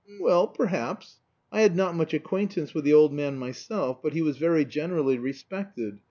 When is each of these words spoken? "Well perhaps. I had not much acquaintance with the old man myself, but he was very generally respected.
"Well 0.19 0.47
perhaps. 0.47 1.19
I 1.51 1.61
had 1.61 1.75
not 1.75 1.95
much 1.95 2.11
acquaintance 2.11 2.73
with 2.73 2.85
the 2.85 2.91
old 2.93 3.13
man 3.13 3.37
myself, 3.37 4.01
but 4.01 4.13
he 4.13 4.23
was 4.23 4.37
very 4.39 4.65
generally 4.65 5.19
respected. 5.19 5.99